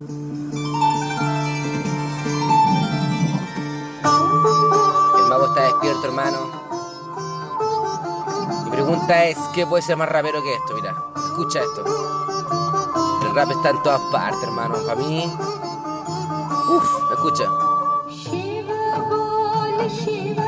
El 0.00 0.08
mago 5.28 5.46
está 5.46 5.62
despierto, 5.62 6.06
hermano. 6.06 6.38
Mi 8.64 8.70
pregunta 8.72 9.24
es, 9.26 9.38
¿qué 9.54 9.64
puede 9.68 9.84
ser 9.84 9.96
más 9.96 10.08
rapero 10.08 10.42
que 10.42 10.52
esto? 10.52 10.74
Mira, 10.74 10.96
escucha 11.14 11.60
esto. 11.60 11.84
El 13.22 13.34
rap 13.36 13.52
está 13.52 13.70
en 13.70 13.82
todas 13.84 14.00
partes, 14.10 14.42
hermano. 14.42 14.74
Para 14.84 14.96
mí... 14.96 15.32
Uf, 16.70 17.12
escucha. 17.12 17.44
Shiva, 18.08 19.86
Shiva. 19.88 20.43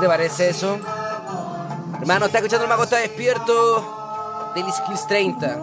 ¿Qué 0.00 0.06
te 0.06 0.12
parece 0.12 0.48
eso? 0.48 0.78
Hermano, 2.00 2.24
está 2.24 2.38
escuchando 2.38 2.64
el 2.64 2.70
mago 2.70 2.84
está 2.84 2.96
despierto. 2.96 4.50
Daily 4.54 4.72
Skills 4.72 5.06
30. 5.06 5.60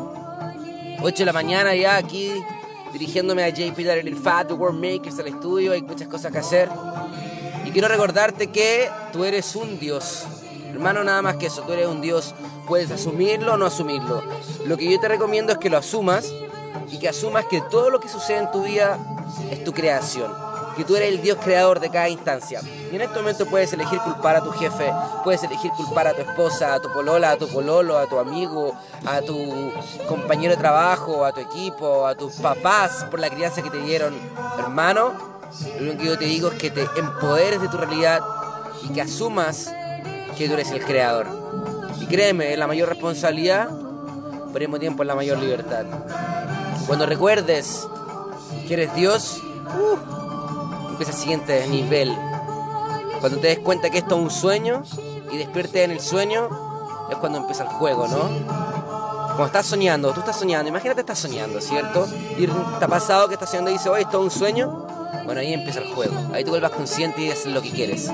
8 1.01 1.15
de 1.17 1.25
la 1.25 1.33
mañana 1.33 1.73
ya 1.73 1.95
aquí 1.95 2.31
dirigiéndome 2.93 3.43
a 3.43 3.49
JP 3.49 3.75
Darrell, 3.79 4.07
el 4.07 4.15
Fat, 4.15 4.49
The 4.49 4.53
World 4.53 4.79
Makers, 4.79 5.17
al 5.17 5.29
estudio. 5.29 5.71
Hay 5.71 5.81
muchas 5.81 6.07
cosas 6.07 6.31
que 6.31 6.37
hacer. 6.37 6.69
Y 7.65 7.71
quiero 7.71 7.87
recordarte 7.87 8.51
que 8.51 8.87
tú 9.11 9.23
eres 9.23 9.55
un 9.55 9.79
Dios. 9.79 10.25
Hermano, 10.69 11.03
nada 11.03 11.23
más 11.23 11.37
que 11.37 11.47
eso, 11.47 11.63
tú 11.63 11.73
eres 11.73 11.87
un 11.87 12.01
Dios. 12.01 12.35
Puedes 12.67 12.91
asumirlo 12.91 13.55
o 13.55 13.57
no 13.57 13.65
asumirlo. 13.65 14.21
Lo 14.67 14.77
que 14.77 14.87
yo 14.87 14.99
te 14.99 15.07
recomiendo 15.07 15.53
es 15.53 15.57
que 15.57 15.71
lo 15.71 15.79
asumas 15.79 16.31
y 16.91 16.99
que 16.99 17.09
asumas 17.09 17.45
que 17.45 17.61
todo 17.71 17.89
lo 17.89 17.99
que 17.99 18.07
sucede 18.07 18.37
en 18.37 18.51
tu 18.51 18.61
vida 18.61 18.99
es 19.49 19.63
tu 19.63 19.73
creación. 19.73 20.46
Que 20.77 20.83
tú 20.83 20.95
eres 20.95 21.09
el 21.09 21.21
Dios 21.21 21.39
creador 21.43 21.79
de 21.79 21.89
cada 21.89 22.07
instancia. 22.07 22.61
Y 22.91 22.95
en 22.95 23.01
este 23.01 23.17
momento 23.17 23.47
puedes 23.47 23.73
elegir 23.73 23.99
culpar 23.99 24.35
a 24.35 24.43
tu 24.43 24.51
jefe, 24.51 24.93
puedes 25.23 25.43
elegir 25.43 25.71
culpar 25.71 26.07
a 26.07 26.13
tu 26.13 26.21
esposa, 26.21 26.75
a 26.75 26.79
tu 26.79 26.93
polola, 26.93 27.31
a 27.31 27.37
tu 27.37 27.47
pololo, 27.47 27.97
a 27.97 28.07
tu 28.07 28.19
amigo, 28.19 28.73
a 29.05 29.21
tu 29.21 29.73
compañero 30.07 30.53
de 30.53 30.57
trabajo, 30.57 31.25
a 31.25 31.33
tu 31.33 31.39
equipo, 31.41 32.05
a 32.05 32.15
tus 32.15 32.33
papás 32.35 33.05
por 33.09 33.19
la 33.19 33.29
crianza 33.29 33.63
que 33.63 33.71
te 33.71 33.79
dieron. 33.79 34.13
Hermano, 34.59 35.13
lo 35.79 35.91
único 35.91 35.97
que 35.97 36.05
yo 36.05 36.17
te 36.17 36.25
digo 36.25 36.49
es 36.49 36.57
que 36.59 36.69
te 36.69 36.87
empoderes 36.95 37.59
de 37.59 37.69
tu 37.69 37.77
realidad 37.77 38.21
y 38.83 38.93
que 38.93 39.01
asumas 39.01 39.71
que 40.37 40.47
tú 40.47 40.53
eres 40.53 40.71
el 40.71 40.85
creador. 40.85 41.25
Y 41.99 42.05
créeme, 42.05 42.53
es 42.53 42.59
la 42.59 42.67
mayor 42.67 42.89
responsabilidad, 42.89 43.67
pero 43.67 44.53
al 44.53 44.59
mismo 44.59 44.79
tiempo 44.79 45.03
es 45.03 45.07
la 45.07 45.15
mayor 45.15 45.39
libertad. 45.39 45.85
Cuando 46.85 47.05
recuerdes 47.05 47.87
que 48.67 48.75
eres 48.75 48.93
Dios, 48.95 49.41
uh, 49.75 50.16
empieza 50.97 51.11
el 51.11 51.17
siguiente 51.19 51.67
nivel. 51.67 52.11
Cuando 53.19 53.37
te 53.37 53.47
des 53.47 53.59
cuenta 53.59 53.91
que 53.91 53.99
esto 53.99 54.15
es 54.15 54.21
un 54.21 54.31
sueño 54.31 54.81
y 55.31 55.37
despiertes 55.37 55.85
en 55.85 55.91
el 55.91 55.99
sueño, 55.99 56.49
es 57.11 57.17
cuando 57.17 57.37
empieza 57.37 57.63
el 57.63 57.69
juego, 57.69 58.07
¿no? 58.07 58.17
Cuando 59.27 59.45
estás 59.45 59.67
soñando, 59.67 60.11
tú 60.11 60.21
estás 60.21 60.39
soñando, 60.39 60.69
imagínate 60.69 61.01
estás 61.01 61.19
soñando, 61.19 61.61
¿cierto? 61.61 62.07
Y 62.39 62.47
te 62.47 62.85
ha 62.85 62.87
pasado 62.87 63.27
que 63.27 63.35
estás 63.35 63.51
soñando 63.51 63.69
y 63.69 63.73
dices, 63.73 63.87
oye, 63.91 64.01
esto 64.01 64.17
es 64.17 64.23
un 64.23 64.31
sueño. 64.31 64.87
Bueno, 65.25 65.39
ahí 65.39 65.53
empieza 65.53 65.81
el 65.81 65.93
juego. 65.93 66.15
Ahí 66.33 66.43
tú 66.43 66.49
vuelvas 66.49 66.71
consciente 66.71 67.21
y 67.21 67.29
haces 67.29 67.53
lo 67.53 67.61
que 67.61 67.69
quieres. 67.69 68.09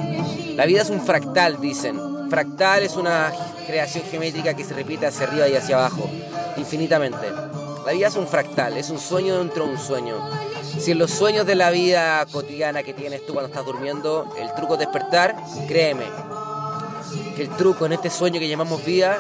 La 0.55 0.65
vida 0.65 0.81
es 0.81 0.89
un 0.89 0.99
fractal, 0.99 1.61
dicen. 1.61 2.29
Fractal 2.29 2.83
es 2.83 2.97
una 2.97 3.31
creación 3.65 4.03
geométrica 4.11 4.55
que 4.55 4.65
se 4.65 4.73
repite 4.73 5.07
hacia 5.07 5.27
arriba 5.27 5.47
y 5.47 5.55
hacia 5.55 5.77
abajo, 5.77 6.09
infinitamente. 6.57 7.31
La 7.85 7.93
vida 7.93 8.07
es 8.07 8.15
un 8.17 8.27
fractal, 8.27 8.75
es 8.75 8.89
un 8.89 8.99
sueño 8.99 9.37
dentro 9.37 9.63
de 9.63 9.71
un 9.71 9.79
sueño. 9.79 10.17
Si 10.83 10.91
en 10.91 10.99
los 10.99 11.11
sueños 11.11 11.45
de 11.45 11.55
la 11.55 11.69
vida 11.69 12.25
cotidiana 12.29 12.83
que 12.83 12.93
tienes 12.93 13.25
tú 13.25 13.31
cuando 13.31 13.47
estás 13.47 13.65
durmiendo, 13.65 14.35
el 14.37 14.53
truco 14.53 14.73
es 14.73 14.81
despertar, 14.81 15.33
créeme, 15.65 16.03
que 17.37 17.43
el 17.43 17.49
truco 17.51 17.85
en 17.85 17.93
este 17.93 18.09
sueño 18.09 18.37
que 18.37 18.49
llamamos 18.49 18.83
vida, 18.83 19.17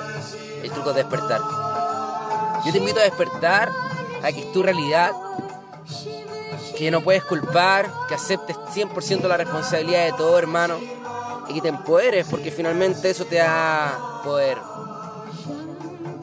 el 0.61 0.69
truco 0.71 0.89
es 0.89 0.97
despertar. 0.97 1.39
Yo 2.65 2.71
te 2.73 2.79
invito 2.79 2.99
a 2.99 3.03
despertar, 3.03 3.69
a 4.21 4.31
que 4.33 4.41
es 4.41 4.51
tu 4.51 4.61
realidad, 4.61 5.13
que 6.77 6.91
no 6.91 6.99
puedes 6.99 7.23
culpar, 7.23 7.89
que 8.09 8.15
aceptes 8.15 8.57
100% 8.57 9.21
la 9.25 9.37
responsabilidad 9.37 10.03
de 10.03 10.11
todo, 10.17 10.37
hermano, 10.37 10.81
y 11.47 11.53
que 11.53 11.61
te 11.61 11.69
empoderes, 11.69 12.27
porque 12.29 12.51
finalmente 12.51 13.09
eso 13.09 13.23
te 13.23 13.37
da 13.37 14.19
poder. 14.25 14.57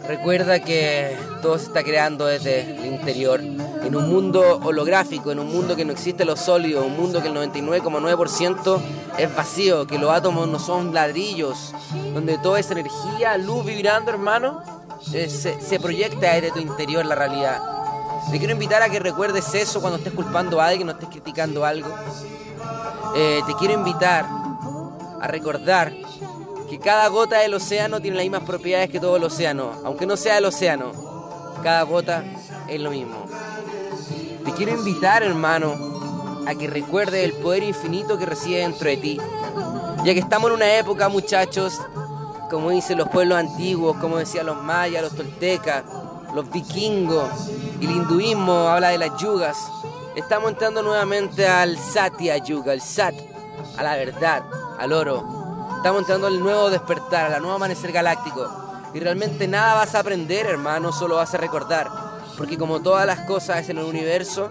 Recuerda 0.07 0.61
que 0.61 1.17
todo 1.41 1.59
se 1.59 1.65
está 1.65 1.83
creando 1.83 2.27
desde 2.27 2.61
el 2.61 2.85
interior, 2.85 3.41
en 3.83 3.97
un 3.97 4.09
mundo 4.09 4.61
holográfico, 4.63 5.33
en 5.33 5.41
un 5.41 5.49
mundo 5.49 5.77
que 5.77 5.85
no 5.85 5.93
existe 5.93 6.25
lo 6.25 6.37
sólido, 6.37 6.85
un 6.85 6.97
mundo 6.97 7.23
que 7.23 7.29
el 7.29 7.35
99,9% 7.35 8.81
es 9.19 9.35
vacío, 9.35 9.87
que 9.87 9.99
los 9.99 10.11
átomos 10.11 10.49
no 10.49 10.59
son 10.59 10.93
ladrillos, 10.95 11.75
donde 12.15 12.39
toda 12.39 12.61
esa 12.61 12.73
energía, 12.73 13.37
luz 13.39 13.65
vibrando, 13.65 14.11
hermano, 14.11 14.63
eh, 15.13 15.29
se, 15.29 15.61
se 15.61 15.81
proyecta 15.81 16.35
desde 16.35 16.53
tu 16.53 16.59
interior 16.59 17.05
la 17.07 17.15
realidad. 17.15 17.61
Te 18.31 18.39
quiero 18.39 18.53
invitar 18.53 18.83
a 18.83 18.89
que 18.89 19.01
recuerdes 19.01 19.55
eso 19.55 19.81
cuando 19.81 19.99
estés 19.99 20.13
culpando 20.13 20.61
a 20.61 20.67
alguien, 20.67 20.87
no 20.87 20.93
estés 20.93 21.09
criticando 21.09 21.65
algo. 21.65 21.89
Eh, 23.17 23.41
te 23.47 23.55
quiero 23.55 23.75
invitar 23.75 24.27
a 25.21 25.27
recordar 25.27 25.93
que 26.69 26.79
cada 26.79 27.09
gota 27.09 27.39
del 27.39 27.55
océano 27.55 28.01
tiene 28.01 28.17
las 28.17 28.25
mismas 28.25 28.45
propiedades 28.45 28.89
que 28.91 29.01
todo 29.01 29.17
el 29.17 29.25
océano. 29.25 29.73
Aunque 29.85 30.07
no 30.07 30.17
sea 30.17 30.39
el 30.39 30.45
océano, 30.45 30.93
cada 31.63 31.83
gota 31.83 32.23
es 32.69 32.81
lo 32.81 32.91
mismo. 32.91 33.27
Te 34.51 34.57
quiero 34.57 34.73
invitar, 34.73 35.23
hermano, 35.23 36.43
a 36.45 36.57
que 36.57 36.67
recuerdes 36.67 37.25
el 37.25 37.35
poder 37.35 37.63
infinito 37.63 38.19
que 38.19 38.27
reside 38.27 38.59
dentro 38.59 38.89
de 38.89 38.97
ti. 38.97 39.21
Ya 40.05 40.13
que 40.13 40.19
estamos 40.19 40.51
en 40.51 40.57
una 40.57 40.75
época, 40.75 41.09
muchachos, 41.09 41.81
como 42.51 42.71
dicen 42.71 42.99
los 42.99 43.09
pueblos 43.11 43.39
antiguos, 43.39 43.97
como 43.99 44.17
decían 44.17 44.47
los 44.47 44.61
mayas, 44.61 45.03
los 45.03 45.15
toltecas, 45.15 45.85
los 46.35 46.51
vikingos, 46.51 47.31
el 47.81 47.93
hinduismo 47.93 48.67
habla 48.67 48.89
de 48.89 48.99
las 48.99 49.17
yugas. 49.23 49.57
Estamos 50.17 50.51
entrando 50.51 50.83
nuevamente 50.83 51.47
al 51.47 51.79
Satya 51.79 52.37
Yuga, 52.39 52.73
el 52.73 52.81
Sat, 52.81 53.15
a 53.79 53.83
la 53.85 53.95
verdad, 53.95 54.43
al 54.81 54.93
oro. 54.93 55.77
Estamos 55.77 56.01
entrando 56.01 56.27
al 56.27 56.41
nuevo 56.41 56.71
despertar, 56.71 57.27
a 57.27 57.31
la 57.31 57.39
nueva 57.39 57.55
amanecer 57.55 57.93
galáctico. 57.93 58.51
Y 58.95 58.99
realmente 58.99 59.47
nada 59.47 59.75
vas 59.75 59.95
a 59.95 60.01
aprender, 60.01 60.47
hermano, 60.47 60.91
solo 60.91 61.15
vas 61.15 61.33
a 61.35 61.39
recordar. 61.39 62.10
Porque 62.41 62.57
como 62.57 62.81
todas 62.81 63.07
las 63.07 63.21
cosas 63.27 63.69
en 63.69 63.77
el 63.77 63.85
universo, 63.85 64.49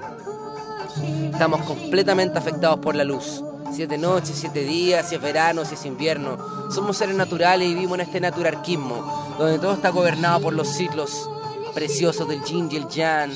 estamos 1.34 1.64
completamente 1.64 2.38
afectados 2.38 2.78
por 2.78 2.94
la 2.94 3.04
luz. 3.04 3.44
Siete 3.74 3.98
noches, 3.98 4.36
siete 4.36 4.60
días, 4.60 5.10
si 5.10 5.16
es 5.16 5.22
verano, 5.22 5.66
si 5.66 5.74
es 5.74 5.84
invierno. 5.88 6.38
Somos 6.70 6.98
seres 6.98 7.16
naturales 7.16 7.68
y 7.68 7.74
vivimos 7.74 7.96
en 7.96 8.02
este 8.02 8.22
naturarquismo, 8.22 9.36
donde 9.40 9.58
todo 9.58 9.74
está 9.74 9.90
gobernado 9.90 10.40
por 10.40 10.54
los 10.54 10.68
ciclos 10.68 11.28
preciosos 11.74 12.28
del 12.28 12.44
yin 12.44 12.70
y 12.72 12.76
el 12.76 12.88
yang, 12.90 13.32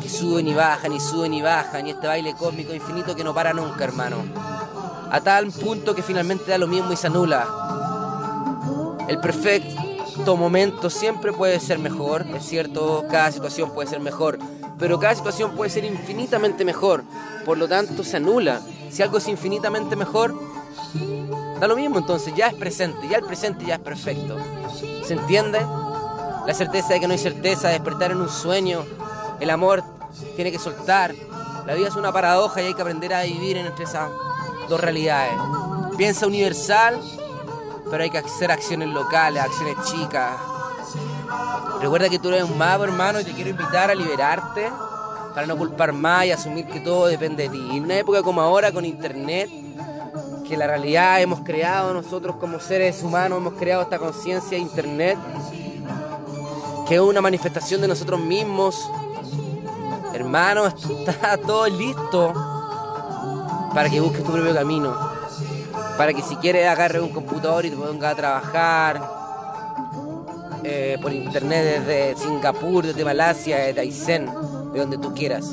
que 0.00 0.08
suben 0.08 0.48
y 0.48 0.54
bajan 0.54 0.94
y 0.94 0.98
suben 0.98 1.34
y 1.34 1.42
bajan, 1.42 1.86
y 1.86 1.90
este 1.90 2.06
baile 2.06 2.32
cósmico 2.32 2.72
infinito 2.72 3.14
que 3.14 3.22
no 3.22 3.34
para 3.34 3.52
nunca, 3.52 3.84
hermano. 3.84 4.24
A 5.10 5.20
tal 5.20 5.52
punto 5.52 5.94
que 5.94 6.02
finalmente 6.02 6.50
da 6.50 6.56
lo 6.56 6.68
mismo 6.68 6.90
y 6.90 6.96
se 6.96 7.08
anula. 7.08 7.46
El 9.08 9.20
perfecto 9.20 9.83
momento 10.36 10.90
siempre 10.90 11.32
puede 11.32 11.60
ser 11.60 11.78
mejor, 11.78 12.26
es 12.34 12.44
cierto, 12.46 13.04
cada 13.10 13.30
situación 13.32 13.70
puede 13.70 13.88
ser 13.88 14.00
mejor, 14.00 14.38
pero 14.78 14.98
cada 14.98 15.14
situación 15.14 15.52
puede 15.56 15.70
ser 15.70 15.84
infinitamente 15.84 16.64
mejor, 16.64 17.04
por 17.44 17.58
lo 17.58 17.68
tanto 17.68 18.04
se 18.04 18.16
anula. 18.16 18.60
Si 18.90 19.02
algo 19.02 19.18
es 19.18 19.28
infinitamente 19.28 19.96
mejor, 19.96 20.34
da 21.60 21.66
lo 21.66 21.76
mismo 21.76 21.98
entonces, 21.98 22.34
ya 22.34 22.48
es 22.48 22.54
presente, 22.54 23.08
ya 23.08 23.18
el 23.18 23.24
presente 23.24 23.64
ya 23.64 23.74
es 23.74 23.80
perfecto. 23.80 24.36
¿Se 25.04 25.14
entiende? 25.14 25.60
La 26.46 26.54
certeza 26.54 26.94
de 26.94 27.00
que 27.00 27.06
no 27.06 27.12
hay 27.12 27.18
certeza, 27.18 27.68
despertar 27.68 28.12
en 28.12 28.20
un 28.20 28.28
sueño, 28.28 28.84
el 29.40 29.50
amor 29.50 29.82
tiene 30.36 30.52
que 30.52 30.58
soltar. 30.58 31.14
La 31.66 31.74
vida 31.74 31.88
es 31.88 31.96
una 31.96 32.12
paradoja 32.12 32.60
y 32.62 32.66
hay 32.66 32.74
que 32.74 32.82
aprender 32.82 33.14
a 33.14 33.22
vivir 33.22 33.56
entre 33.56 33.84
esas 33.84 34.10
dos 34.68 34.80
realidades. 34.80 35.34
Piensa 35.96 36.26
universal, 36.26 37.00
pero 37.94 38.02
hay 38.02 38.10
que 38.10 38.18
hacer 38.18 38.50
acciones 38.50 38.88
locales, 38.88 39.40
acciones 39.40 39.76
chicas. 39.84 40.32
Recuerda 41.80 42.08
que 42.08 42.18
tú 42.18 42.26
eres 42.30 42.42
un 42.42 42.58
mago, 42.58 42.82
hermano, 42.82 43.20
y 43.20 43.24
te 43.24 43.30
quiero 43.30 43.50
invitar 43.50 43.88
a 43.88 43.94
liberarte 43.94 44.68
para 45.32 45.46
no 45.46 45.56
culpar 45.56 45.92
más 45.92 46.26
y 46.26 46.32
asumir 46.32 46.66
que 46.66 46.80
todo 46.80 47.06
depende 47.06 47.44
de 47.44 47.50
ti. 47.50 47.68
En 47.70 47.84
una 47.84 47.96
época 47.96 48.20
como 48.24 48.40
ahora, 48.40 48.72
con 48.72 48.84
internet, 48.84 49.48
que 50.48 50.56
la 50.56 50.66
realidad 50.66 51.22
hemos 51.22 51.42
creado 51.42 51.94
nosotros 51.94 52.34
como 52.34 52.58
seres 52.58 53.00
humanos, 53.04 53.38
hemos 53.38 53.54
creado 53.54 53.82
esta 53.82 54.00
conciencia 54.00 54.58
de 54.58 54.64
internet, 54.64 55.16
que 56.88 56.96
es 56.96 57.00
una 57.00 57.20
manifestación 57.20 57.80
de 57.80 57.86
nosotros 57.86 58.18
mismos, 58.18 58.90
Hermano, 60.12 60.66
está 60.98 61.36
todo 61.36 61.68
listo 61.68 62.32
para 63.72 63.88
que 63.88 64.00
busques 64.00 64.24
tu 64.24 64.32
propio 64.32 64.52
camino. 64.52 65.13
Para 65.96 66.12
que 66.12 66.22
si 66.22 66.36
quieres 66.36 66.68
agarres 66.68 67.02
un 67.02 67.10
computador 67.10 67.64
y 67.64 67.70
te 67.70 67.76
pongas 67.76 68.12
a 68.12 68.16
trabajar 68.16 69.00
eh, 70.64 70.98
por 71.00 71.12
internet 71.12 71.84
desde 71.86 72.16
Singapur, 72.20 72.86
desde 72.86 73.04
Malasia, 73.04 73.58
desde 73.58 73.80
Aysén, 73.80 74.26
de 74.72 74.80
donde 74.80 74.98
tú 74.98 75.14
quieras. 75.14 75.52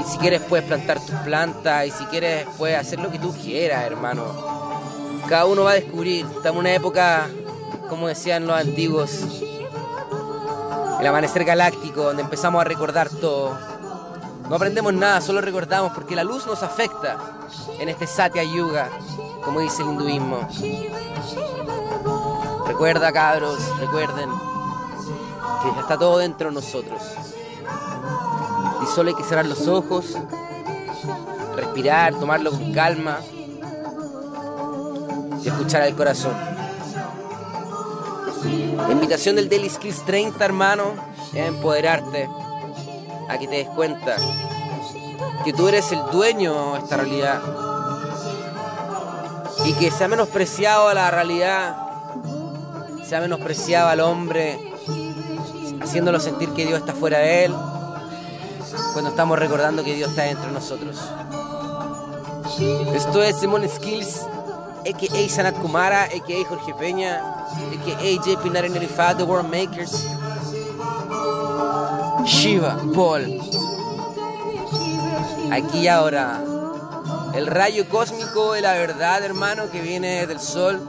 Y 0.00 0.04
si 0.04 0.18
quieres 0.18 0.40
puedes 0.40 0.66
plantar 0.66 0.98
tus 0.98 1.14
plantas 1.16 1.86
y 1.86 1.90
si 1.90 2.04
quieres 2.06 2.46
puedes 2.58 2.78
hacer 2.78 2.98
lo 2.98 3.10
que 3.10 3.18
tú 3.18 3.32
quieras, 3.32 3.84
hermano. 3.84 4.24
Cada 5.28 5.46
uno 5.46 5.64
va 5.64 5.72
a 5.72 5.74
descubrir. 5.74 6.26
Estamos 6.26 6.56
en 6.56 6.56
una 6.56 6.74
época, 6.74 7.28
como 7.88 8.08
decían 8.08 8.46
los 8.46 8.58
antiguos, 8.58 9.20
el 11.00 11.06
amanecer 11.06 11.44
galáctico, 11.44 12.02
donde 12.02 12.22
empezamos 12.22 12.60
a 12.60 12.64
recordar 12.64 13.08
todo. 13.10 13.56
No 14.52 14.56
aprendemos 14.56 14.92
nada, 14.92 15.22
solo 15.22 15.40
recordamos 15.40 15.92
porque 15.94 16.14
la 16.14 16.24
luz 16.24 16.46
nos 16.46 16.62
afecta 16.62 17.16
en 17.80 17.88
este 17.88 18.06
Satya 18.06 18.42
Yuga, 18.42 18.90
como 19.42 19.60
dice 19.60 19.82
el 19.82 19.88
hinduismo. 19.88 20.46
Recuerda, 22.66 23.10
cabros, 23.14 23.58
recuerden 23.78 24.28
que 25.62 25.80
está 25.80 25.96
todo 25.96 26.18
dentro 26.18 26.50
de 26.50 26.54
nosotros. 26.54 27.00
Y 28.82 28.94
solo 28.94 29.08
hay 29.08 29.14
que 29.14 29.24
cerrar 29.24 29.46
los 29.46 29.66
ojos, 29.68 30.18
respirar, 31.56 32.14
tomarlo 32.16 32.50
con 32.50 32.74
calma 32.74 33.20
y 35.42 35.48
escuchar 35.48 35.80
al 35.80 35.96
corazón. 35.96 36.34
La 38.76 38.92
invitación 38.92 39.34
del 39.34 39.48
Daily 39.48 39.70
Skills 39.70 40.04
30, 40.04 40.44
hermano, 40.44 40.92
es 41.32 41.48
empoderarte 41.48 42.28
a 43.32 43.38
que 43.38 43.48
te 43.48 43.56
des 43.56 43.68
cuenta 43.68 44.16
que 45.44 45.52
tú 45.52 45.68
eres 45.68 45.90
el 45.92 46.02
dueño 46.12 46.74
de 46.74 46.78
esta 46.80 46.96
realidad 46.96 47.40
y 49.64 49.72
que 49.74 49.90
se 49.90 50.04
ha 50.04 50.08
menospreciado 50.08 50.88
a 50.88 50.94
la 50.94 51.10
realidad, 51.10 51.76
se 53.06 53.16
ha 53.16 53.20
menospreciado 53.20 53.88
al 53.88 54.00
hombre, 54.00 54.58
haciéndolo 55.80 56.20
sentir 56.20 56.50
que 56.50 56.66
Dios 56.66 56.80
está 56.80 56.92
fuera 56.92 57.18
de 57.18 57.46
él, 57.46 57.54
cuando 58.92 59.10
estamos 59.10 59.38
recordando 59.38 59.82
que 59.82 59.94
Dios 59.94 60.10
está 60.10 60.22
dentro 60.22 60.46
de 60.46 60.52
nosotros. 60.52 60.98
Esto 62.94 63.22
es 63.22 63.38
Simon 63.38 63.68
Skills, 63.68 64.26
a.k.a. 64.80 65.28
Sanat 65.28 65.56
Kumara, 65.58 66.04
a.k.a. 66.04 66.48
Jorge 66.48 66.74
Peña, 66.74 67.18
a.k.a. 67.18 68.22
JP995, 68.22 69.16
The 69.16 69.22
World 69.22 69.50
Makers, 69.50 70.06
Shiva, 72.24 72.78
Paul, 72.94 73.40
aquí 75.50 75.78
y 75.80 75.88
ahora. 75.88 76.40
El 77.34 77.46
rayo 77.46 77.88
cósmico 77.88 78.52
de 78.52 78.60
la 78.60 78.72
verdad, 78.72 79.22
hermano, 79.22 79.70
que 79.70 79.80
viene 79.80 80.26
del 80.26 80.38
sol. 80.38 80.80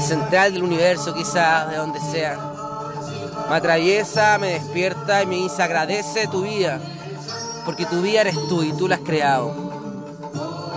Central 0.00 0.54
del 0.54 0.62
universo, 0.62 1.14
quizás, 1.14 1.70
de 1.70 1.76
donde 1.76 2.00
sea. 2.00 2.38
Me 3.50 3.56
atraviesa, 3.56 4.38
me 4.38 4.54
despierta 4.54 5.22
y 5.22 5.26
me 5.26 5.36
dice, 5.36 5.62
agradece 5.62 6.26
tu 6.28 6.42
vida. 6.42 6.80
Porque 7.64 7.84
tu 7.86 8.00
vida 8.00 8.22
eres 8.22 8.36
tú 8.48 8.62
y 8.62 8.72
tú 8.72 8.88
la 8.88 8.96
has 8.96 9.02
creado. 9.02 9.54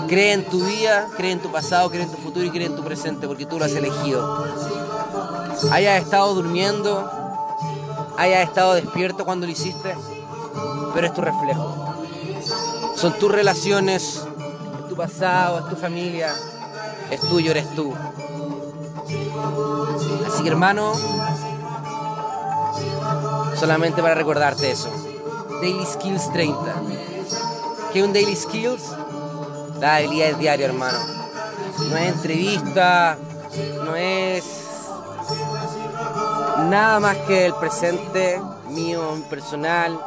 Cree 0.07 0.33
en 0.33 0.43
tu 0.45 0.63
vida, 0.65 1.07
cree 1.15 1.31
en 1.31 1.39
tu 1.39 1.51
pasado, 1.51 1.89
cree 1.89 2.03
en 2.03 2.11
tu 2.11 2.17
futuro 2.17 2.45
y 2.45 2.49
cree 2.49 2.65
en 2.65 2.75
tu 2.75 2.83
presente 2.83 3.27
porque 3.27 3.45
tú 3.45 3.59
lo 3.59 3.65
has 3.65 3.73
elegido. 3.73 4.45
Hayas 5.71 6.03
estado 6.03 6.33
durmiendo, 6.33 7.18
hayas 8.19 8.49
estado 8.49 8.73
despierto 8.73 9.23
cuando 9.23 9.45
lo 9.45 9.51
hiciste, 9.51 9.95
pero 10.93 11.07
es 11.07 11.13
tu 11.13 11.21
reflejo. 11.21 11.95
Son 12.95 13.13
tus 13.17 13.31
relaciones, 13.31 14.25
es 14.81 14.89
tu 14.89 14.95
pasado, 14.95 15.59
es 15.59 15.69
tu 15.69 15.77
familia, 15.77 16.35
es 17.09 17.21
tuyo, 17.21 17.51
eres 17.51 17.73
tú. 17.75 17.93
Así 20.27 20.43
que 20.43 20.49
hermano, 20.49 20.91
solamente 23.55 24.01
para 24.01 24.15
recordarte 24.15 24.69
eso. 24.69 24.89
Daily 25.61 25.85
Skills 25.85 26.31
30. 26.33 26.75
¿Qué 27.93 27.99
es 27.99 28.05
un 28.05 28.11
Daily 28.11 28.35
Skills? 28.35 28.83
La 29.79 29.95
habilidad 29.95 30.35
diaria, 30.35 30.65
hermano. 30.65 30.99
No 31.89 31.95
es 31.95 32.13
entrevista, 32.13 33.17
no 33.85 33.95
es 33.95 34.58
nada 36.67 36.99
más 36.99 37.17
que 37.27 37.45
el 37.45 37.53
presente 37.55 38.39
mío, 38.69 39.23
personal, 39.29 39.99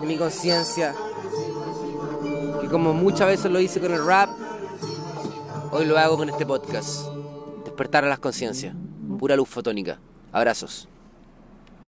de 0.00 0.06
mi 0.06 0.16
conciencia. 0.16 0.94
Que 2.60 2.68
como 2.68 2.92
muchas 2.92 3.28
veces 3.28 3.50
lo 3.50 3.60
hice 3.60 3.80
con 3.80 3.92
el 3.92 4.04
rap, 4.04 4.30
hoy 5.70 5.86
lo 5.86 5.98
hago 5.98 6.16
con 6.16 6.28
este 6.28 6.44
podcast. 6.44 7.08
Despertar 7.64 8.04
a 8.04 8.08
las 8.08 8.18
conciencias. 8.18 8.74
Pura 9.18 9.36
luz 9.36 9.48
fotónica. 9.48 9.98
Abrazos. 10.32 10.88